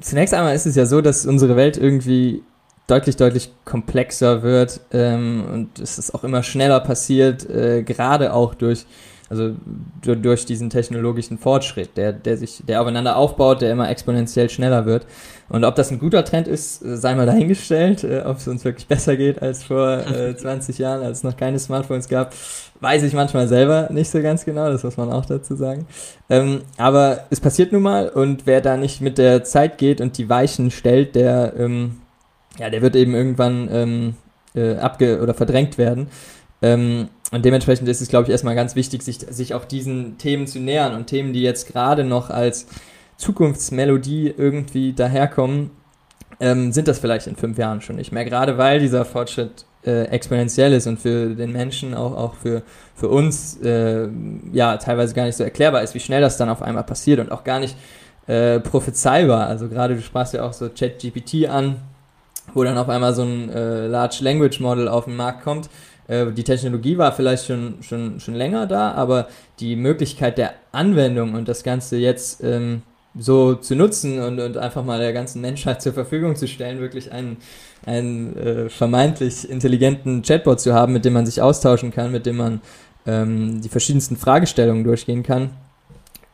[0.01, 2.43] zunächst einmal ist es ja so, dass unsere Welt irgendwie
[2.87, 8.55] deutlich, deutlich komplexer wird ähm, und es ist auch immer schneller passiert, äh, gerade auch
[8.55, 8.87] durch
[9.31, 9.55] also
[10.03, 15.07] durch diesen technologischen Fortschritt, der, der sich, der aufeinander aufbaut, der immer exponentiell schneller wird.
[15.49, 18.89] Und ob das ein guter Trend ist, sei mal dahingestellt, äh, ob es uns wirklich
[18.89, 22.35] besser geht als vor äh, 20 Jahren, als es noch keine Smartphones gab,
[22.81, 25.87] weiß ich manchmal selber nicht so ganz genau, das muss man auch dazu sagen.
[26.29, 30.19] Ähm, aber es passiert nun mal und wer da nicht mit der Zeit geht und
[30.19, 32.01] die Weichen stellt, der ähm,
[32.59, 34.15] ja, der wird eben irgendwann ähm,
[34.55, 36.09] äh, abge oder verdrängt werden.
[36.63, 40.47] Ähm, und dementsprechend ist es, glaube ich, erstmal ganz wichtig, sich, sich auch diesen Themen
[40.47, 42.67] zu nähern und Themen, die jetzt gerade noch als
[43.17, 45.71] Zukunftsmelodie irgendwie daherkommen,
[46.41, 48.25] ähm, sind das vielleicht in fünf Jahren schon nicht mehr.
[48.25, 52.63] Gerade weil dieser Fortschritt äh, exponentiell ist und für den Menschen, auch, auch für,
[52.95, 54.09] für uns, äh,
[54.53, 57.31] ja, teilweise gar nicht so erklärbar ist, wie schnell das dann auf einmal passiert und
[57.31, 57.77] auch gar nicht
[58.27, 59.47] äh, prophezeibar.
[59.47, 61.77] Also gerade du sprachst ja auch so ChatGPT an,
[62.55, 65.69] wo dann auf einmal so ein äh, Large Language Model auf den Markt kommt.
[66.11, 69.29] Äh, die Technologie war vielleicht schon, schon, schon länger da, aber
[69.61, 72.83] die Möglichkeit der Anwendung und das Ganze jetzt ähm,
[73.17, 77.13] so zu nutzen und, und einfach mal der ganzen Menschheit zur Verfügung zu stellen, wirklich
[77.13, 77.37] einen,
[77.87, 82.37] einen äh, vermeintlich intelligenten Chatbot zu haben, mit dem man sich austauschen kann, mit dem
[82.37, 82.61] man
[83.07, 85.51] ähm, die verschiedensten Fragestellungen durchgehen kann.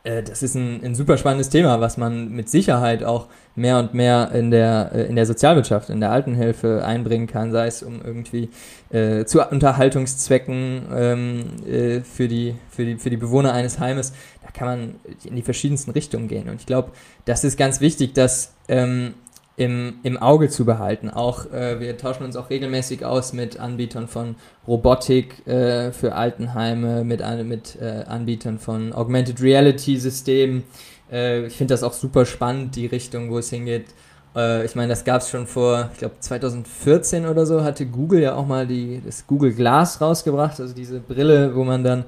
[0.03, 3.93] Äh, das ist ein, ein super spannendes Thema, was man mit Sicherheit auch mehr und
[3.93, 8.01] mehr in der, äh, in der Sozialwirtschaft, in der Altenhilfe einbringen kann, sei es um
[8.03, 8.49] irgendwie
[8.89, 14.13] äh, zu Unterhaltungszwecken ähm, äh, für, die, für, die, für die Bewohner eines Heimes
[14.57, 16.49] kann man in die verschiedensten Richtungen gehen.
[16.49, 16.91] Und ich glaube,
[17.25, 19.13] das ist ganz wichtig, das ähm,
[19.57, 21.09] im, im Auge zu behalten.
[21.09, 24.35] Auch äh, wir tauschen uns auch regelmäßig aus mit Anbietern von
[24.67, 30.63] Robotik äh, für Altenheime, mit, mit äh, Anbietern von Augmented Reality Systemen.
[31.11, 33.87] Äh, ich finde das auch super spannend, die Richtung, wo es hingeht.
[34.35, 38.21] Äh, ich meine, das gab es schon vor, ich glaube 2014 oder so, hatte Google
[38.21, 42.05] ja auch mal die, das Google Glass rausgebracht, also diese Brille, wo man dann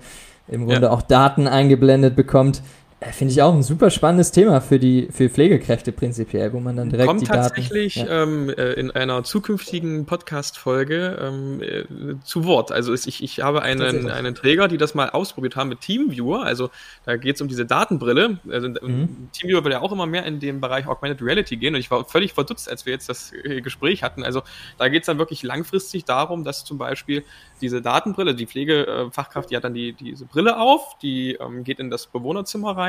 [0.48, 0.92] im Grunde ja.
[0.92, 2.62] auch Daten eingeblendet bekommt.
[3.02, 6.76] Äh, finde ich auch ein super spannendes Thema für die für Pflegekräfte prinzipiell, wo man
[6.76, 8.24] dann direkt Kommt die tatsächlich Daten, ja.
[8.24, 11.86] ähm, äh, in einer zukünftigen Podcast-Folge ähm, äh,
[12.26, 12.74] zu Wort.
[12.74, 16.44] Also ich, ich habe einen, einen Träger, die das mal ausprobiert haben mit Teamviewer.
[16.44, 16.72] Also
[17.06, 18.40] da geht es um diese Datenbrille.
[18.52, 19.30] Also, mhm.
[19.32, 21.76] Teamviewer will ja auch immer mehr in den Bereich Augmented Reality gehen.
[21.76, 23.32] Und ich war völlig verdutzt, als wir jetzt das
[23.64, 24.24] Gespräch hatten.
[24.24, 24.42] Also
[24.78, 27.24] da geht es dann wirklich langfristig darum, dass zum Beispiel
[27.62, 31.90] diese Datenbrille, die Pflegefachkraft, die hat dann die, diese Brille auf, die ähm, geht in
[31.90, 32.89] das Bewohnerzimmer rein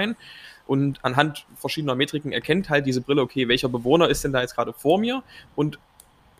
[0.67, 4.55] und anhand verschiedener Metriken erkennt halt diese Brille, okay, welcher Bewohner ist denn da jetzt
[4.55, 5.23] gerade vor mir
[5.57, 5.79] und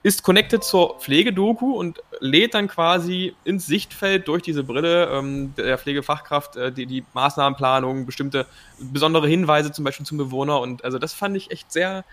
[0.03, 5.77] ist connected zur Pflegedoku und lädt dann quasi ins Sichtfeld durch diese Brille ähm, der
[5.77, 8.47] Pflegefachkraft äh, die, die Maßnahmenplanung, bestimmte
[8.79, 12.05] besondere Hinweise zum Beispiel zum Bewohner und also das fand ich echt sehr,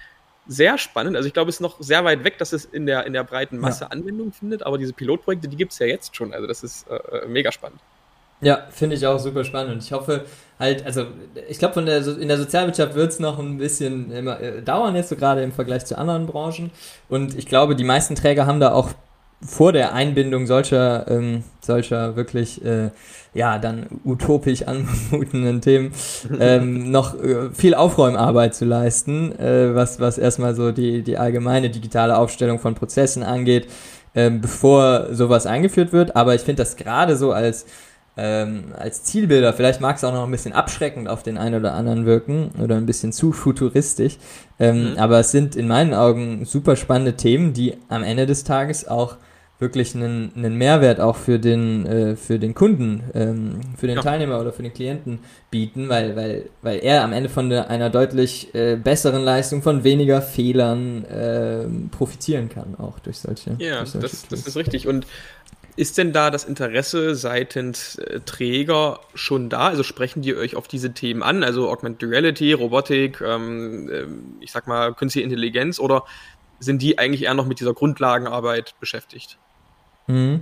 [0.48, 1.16] sehr spannend.
[1.16, 3.24] Also ich glaube, es ist noch sehr weit weg, dass es in der, in der
[3.24, 3.92] breiten Masse ja.
[3.92, 6.34] Anwendung findet, aber diese Pilotprojekte, die gibt es ja jetzt schon.
[6.34, 7.80] Also das ist äh, äh, mega spannend.
[8.42, 9.74] Ja, finde ich auch super spannend.
[9.74, 10.26] Und ich hoffe
[10.60, 11.06] halt, also
[11.50, 15.10] ich glaube, der, in der Sozialwirtschaft wird es noch ein bisschen immer, äh, dauern, jetzt
[15.10, 16.72] so gerade im Vergleich zu anderen Branchen.
[17.10, 18.90] Und ich glaube, die meisten Träger haben da auch
[19.46, 22.90] vor der Einbindung solcher, ähm, solcher wirklich, äh,
[23.36, 25.92] ja, dann utopisch anmutenden Themen
[26.40, 31.70] ähm, noch äh, viel Aufräumarbeit zu leisten, äh, was, was erstmal so die, die allgemeine
[31.70, 33.68] digitale Aufstellung von Prozessen angeht,
[34.16, 36.16] äh, bevor sowas eingeführt wird.
[36.16, 37.68] Aber ich finde das gerade so als
[38.18, 41.74] ähm, als Zielbilder, vielleicht mag es auch noch ein bisschen abschreckend auf den einen oder
[41.74, 44.18] anderen wirken oder ein bisschen zu futuristisch,
[44.60, 44.98] ähm, mhm.
[44.98, 49.18] aber es sind in meinen Augen super spannende Themen, die am Ende des Tages auch
[49.60, 54.02] wirklich einen, einen Mehrwert auch für den, äh, für den Kunden, ähm, für den ja.
[54.04, 57.90] Teilnehmer oder für den Klienten bieten, weil, weil, weil er am Ende von der, einer
[57.90, 63.56] deutlich äh, besseren Leistung, von weniger Fehlern äh, profitieren kann, auch durch solche.
[63.58, 64.88] Ja, durch solche das, das ist richtig.
[64.88, 65.08] Und
[65.78, 69.68] ist denn da das Interesse seitens äh, Träger schon da?
[69.68, 71.44] Also sprechen die euch auf diese Themen an?
[71.44, 76.04] Also Augmented Reality, Robotik, ähm, äh, ich sag mal künstliche Intelligenz oder
[76.60, 79.38] sind die eigentlich eher noch mit dieser Grundlagenarbeit beschäftigt?
[80.08, 80.42] Mhm.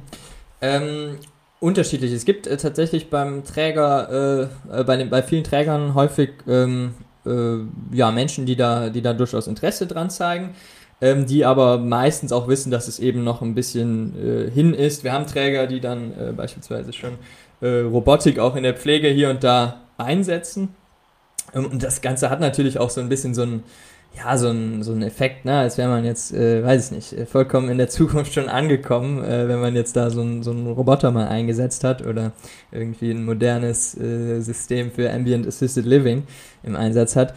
[0.62, 1.18] Ähm,
[1.60, 2.14] unterschiedlich.
[2.14, 6.94] Es gibt äh, tatsächlich beim Träger, äh, äh, bei, den, bei vielen Trägern häufig ähm,
[7.26, 7.58] äh,
[7.92, 10.56] ja, Menschen, die da, die da durchaus Interesse dran zeigen
[11.02, 15.04] ähm, die aber meistens auch wissen, dass es eben noch ein bisschen äh, hin ist.
[15.04, 17.14] Wir haben Träger, die dann äh, beispielsweise schon
[17.62, 20.70] äh, Robotik auch in der Pflege hier und da einsetzen.
[21.54, 23.64] Ähm, und das Ganze hat natürlich auch so ein bisschen so ein,
[24.16, 27.14] ja, so ein, so ein Effekt, ne, als wäre man jetzt, äh, weiß ich nicht,
[27.14, 30.52] äh, vollkommen in der Zukunft schon angekommen, äh, wenn man jetzt da so ein, so
[30.52, 32.32] Roboter mal eingesetzt hat oder
[32.72, 36.24] irgendwie ein modernes äh, System für Ambient Assisted Living
[36.64, 37.34] im Einsatz hat.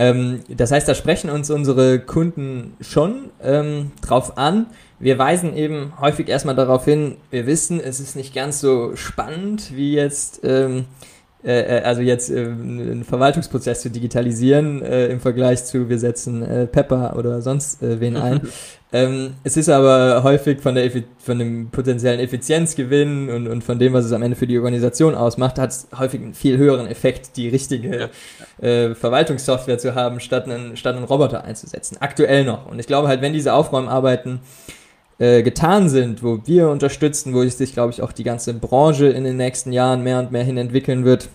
[0.00, 4.66] Ähm, das heißt, da sprechen uns unsere Kunden schon ähm, drauf an.
[4.98, 9.76] Wir weisen eben häufig erstmal darauf hin, wir wissen, es ist nicht ganz so spannend
[9.76, 10.86] wie jetzt ähm,
[11.42, 16.42] äh, äh, also jetzt äh, einen Verwaltungsprozess zu digitalisieren äh, im Vergleich zu, wir setzen
[16.42, 18.42] äh, Pepper oder sonst äh, wen ein.
[18.92, 23.94] ähm, es ist aber häufig von, der von dem potenziellen Effizienzgewinn und, und von dem,
[23.94, 27.38] was es am Ende für die Organisation ausmacht, hat es häufig einen viel höheren Effekt,
[27.38, 28.10] die richtige
[28.60, 31.96] äh, Verwaltungssoftware zu haben, statt einen, statt einen Roboter einzusetzen.
[32.00, 32.70] Aktuell noch.
[32.70, 34.40] Und ich glaube halt, wenn diese Aufräumarbeiten
[35.20, 39.24] äh, getan sind, wo wir unterstützen, wo sich, glaube ich, auch die ganze Branche in
[39.24, 41.28] den nächsten Jahren mehr und mehr hin entwickeln wird,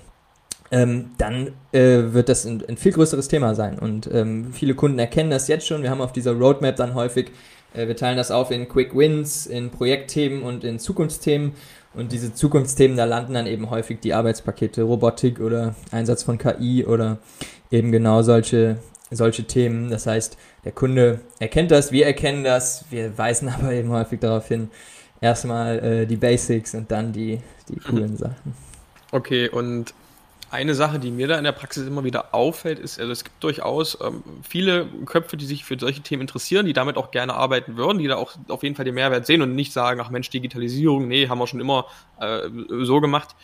[0.71, 3.77] ähm, dann äh, wird das ein, ein, viel größeres Thema sein.
[3.77, 5.83] Und ähm, viele Kunden erkennen das jetzt schon.
[5.83, 7.31] Wir haben auf dieser Roadmap dann häufig,
[7.75, 11.51] äh, wir teilen das auf in Quick Wins, in Projektthemen und in Zukunftsthemen.
[11.93, 16.85] Und diese Zukunftsthemen, da landen dann eben häufig die Arbeitspakete Robotik oder Einsatz von KI
[16.85, 17.19] oder
[17.69, 18.77] eben genau solche,
[19.11, 19.89] solche Themen.
[19.89, 24.47] Das heißt, der Kunde erkennt das, wir erkennen das, wir weisen aber eben häufig darauf
[24.47, 24.69] hin,
[25.21, 28.17] erstmal äh, die Basics und dann die, die coolen mhm.
[28.17, 28.53] Sachen.
[29.11, 29.93] Okay, und
[30.51, 33.43] eine Sache, die mir da in der Praxis immer wieder auffällt, ist, also es gibt
[33.43, 37.77] durchaus ähm, viele Köpfe, die sich für solche Themen interessieren, die damit auch gerne arbeiten
[37.77, 40.29] würden, die da auch auf jeden Fall den Mehrwert sehen und nicht sagen, ach Mensch,
[40.29, 41.87] Digitalisierung, nee, haben wir schon immer
[42.19, 42.41] äh,
[42.83, 43.35] so gemacht.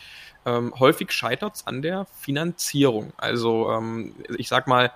[0.46, 3.12] Ähm, häufig scheitert es an der Finanzierung.
[3.16, 4.90] Also ähm, ich sag mal,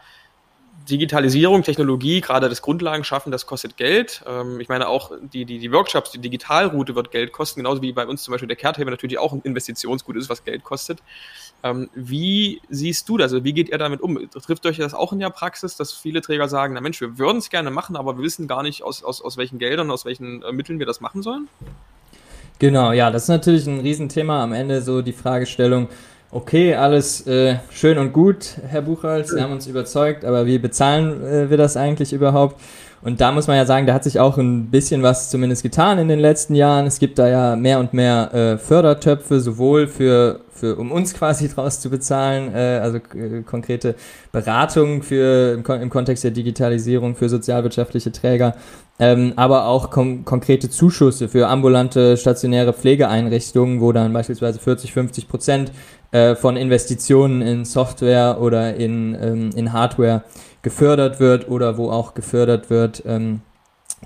[0.89, 4.23] Digitalisierung, Technologie, gerade das Grundlagenschaffen, das kostet Geld.
[4.27, 7.93] Ähm, ich meine auch die, die, die Workshops, die Digitalroute wird Geld kosten, genauso wie
[7.93, 11.01] bei uns zum Beispiel der Kehrtable natürlich auch ein Investitionsgut ist, was Geld kostet.
[11.63, 13.33] Ähm, wie siehst du das?
[13.33, 14.19] Also wie geht ihr damit um?
[14.31, 17.39] Trifft euch das auch in der Praxis, dass viele Träger sagen, na Mensch, wir würden
[17.39, 20.43] es gerne machen, aber wir wissen gar nicht, aus, aus, aus welchen Geldern, aus welchen
[20.43, 21.49] äh, Mitteln wir das machen sollen?
[22.59, 24.43] Genau, ja, das ist natürlich ein Riesenthema.
[24.43, 25.89] Am Ende so die Fragestellung,
[26.31, 31.25] okay, alles äh, schön und gut, Herr Buchholz, Sie haben uns überzeugt, aber wie bezahlen
[31.25, 32.61] äh, wir das eigentlich überhaupt?
[33.07, 35.99] Und da muss man ja sagen, da hat sich auch ein bisschen was zumindest getan
[35.99, 36.87] in den letzten Jahren.
[36.87, 41.49] Es gibt da ja mehr und mehr äh, Fördertöpfe, sowohl für, für um uns quasi
[41.49, 43.95] draus zu bezahlen, äh, also äh, konkrete
[44.33, 48.57] Beratung für im, im, Kontext der Digitalisierung für sozialwirtschaftliche Träger,
[48.99, 55.29] ähm, aber auch kon konkrete Zuschüsse für ambulante stationäre Pflegeeinrichtungen, wo dann beispielsweise 40, 50
[55.29, 55.71] Prozent
[56.17, 60.25] äh, von Investitionen in Software oder in, ähm, in Hardware
[60.63, 63.43] gefördert wird oder wo auch gefördert wird, ähm,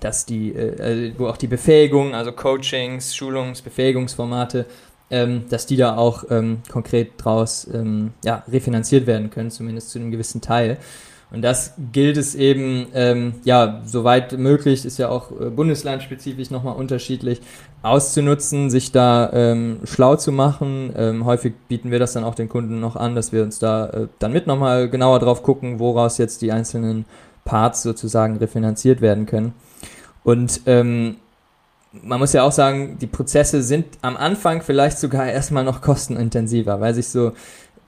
[0.00, 4.66] dass die, äh, äh, wo auch die Befähigung, also Coachings, Schulungs-, Befähigungsformate,
[5.08, 10.00] ähm, dass die da auch ähm, konkret draus ähm, ja, refinanziert werden können, zumindest zu
[10.00, 10.78] einem gewissen Teil.
[11.32, 16.74] Und das gilt es eben, ähm, ja, soweit möglich, ist ja auch äh, bundeslandspezifisch nochmal
[16.74, 17.40] unterschiedlich,
[17.82, 20.92] auszunutzen, sich da ähm, schlau zu machen.
[20.96, 23.86] Ähm, häufig bieten wir das dann auch den Kunden noch an, dass wir uns da
[23.90, 27.04] äh, dann mit nochmal genauer drauf gucken, woraus jetzt die einzelnen
[27.44, 29.54] Parts sozusagen refinanziert werden können.
[30.24, 31.16] Und ähm,
[31.92, 36.80] man muss ja auch sagen, die Prozesse sind am Anfang vielleicht sogar erstmal noch kostenintensiver,
[36.80, 37.32] weil sich so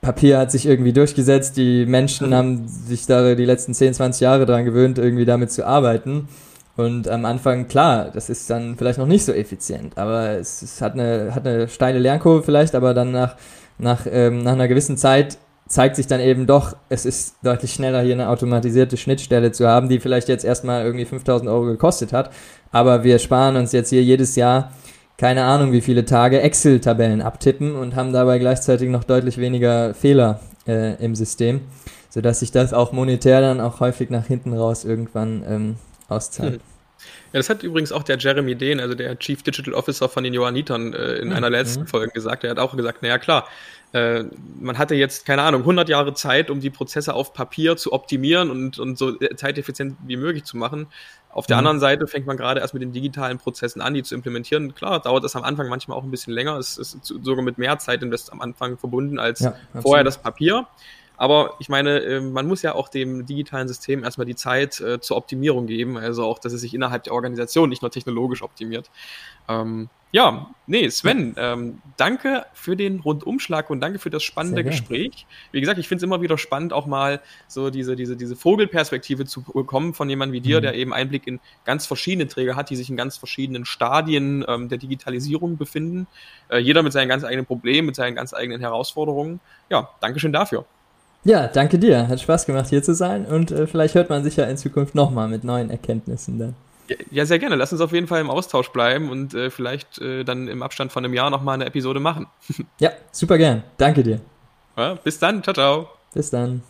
[0.03, 2.33] Papier hat sich irgendwie durchgesetzt, die Menschen mhm.
[2.35, 6.27] haben sich da die letzten 10, 20 Jahre daran gewöhnt, irgendwie damit zu arbeiten.
[6.75, 10.81] Und am Anfang, klar, das ist dann vielleicht noch nicht so effizient, aber es, es
[10.81, 13.35] hat, eine, hat eine steile Lernkurve vielleicht, aber dann nach,
[13.77, 15.37] nach, ähm, nach einer gewissen Zeit
[15.67, 19.87] zeigt sich dann eben doch, es ist deutlich schneller, hier eine automatisierte Schnittstelle zu haben,
[19.87, 22.31] die vielleicht jetzt erstmal irgendwie 5000 Euro gekostet hat,
[22.71, 24.71] aber wir sparen uns jetzt hier jedes Jahr
[25.17, 30.39] keine Ahnung wie viele Tage Excel-Tabellen abtippen und haben dabei gleichzeitig noch deutlich weniger Fehler
[30.67, 31.61] äh, im System,
[32.09, 35.75] sodass sich das auch monetär dann auch häufig nach hinten raus irgendwann ähm,
[36.09, 36.53] auszahlt.
[36.53, 36.59] Hm.
[37.33, 40.33] Ja, das hat übrigens auch der Jeremy Dehn, also der Chief Digital Officer von den
[40.33, 41.33] Johannitern, äh, in mhm.
[41.33, 41.87] einer letzten.
[41.87, 42.43] Folge gesagt.
[42.43, 43.47] Er hat auch gesagt, naja klar,
[43.93, 44.23] äh,
[44.59, 48.49] man hatte jetzt, keine Ahnung, 100 Jahre Zeit, um die Prozesse auf Papier zu optimieren
[48.49, 50.87] und, und so zeiteffizient wie möglich zu machen.
[51.29, 51.59] Auf der mhm.
[51.59, 54.73] anderen Seite fängt man gerade erst mit den digitalen Prozessen an, die zu implementieren.
[54.73, 56.57] Klar, dauert das am Anfang manchmal auch ein bisschen länger.
[56.57, 60.67] Es ist sogar mit mehr Zeit invest am Anfang verbunden als ja, vorher das Papier.
[61.15, 64.99] Aber ich meine, ähm, man muss ja auch dem digitalen System erstmal die Zeit äh,
[64.99, 68.89] zur Optimierung geben, also auch, dass es sich innerhalb der Organisation nicht nur technologisch optimiert.
[69.47, 75.25] Ähm, ja, nee, Sven, ähm, danke für den Rundumschlag und danke für das spannende Gespräch.
[75.51, 79.25] Wie gesagt, ich finde es immer wieder spannend, auch mal so diese, diese, diese Vogelperspektive
[79.25, 80.61] zu bekommen von jemandem wie dir, mhm.
[80.61, 84.69] der eben Einblick in ganz verschiedene Träger hat, die sich in ganz verschiedenen Stadien ähm,
[84.69, 86.05] der Digitalisierung befinden.
[86.47, 89.39] Äh, jeder mit seinen ganz eigenen Problemen, mit seinen ganz eigenen Herausforderungen.
[89.71, 90.63] Ja, danke schön dafür.
[91.23, 92.07] Ja, danke dir.
[92.07, 94.93] Hat Spaß gemacht, hier zu sein und äh, vielleicht hört man sich ja in Zukunft
[94.93, 96.55] nochmal mit neuen Erkenntnissen dann.
[97.11, 97.55] Ja, sehr gerne.
[97.55, 100.91] Lass uns auf jeden Fall im Austausch bleiben und äh, vielleicht äh, dann im Abstand
[100.91, 102.27] von einem Jahr nochmal eine Episode machen.
[102.79, 103.63] ja, super gern.
[103.77, 104.19] Danke dir.
[104.75, 105.43] Ja, bis dann.
[105.43, 105.89] Ciao, ciao.
[106.13, 106.63] Bis dann.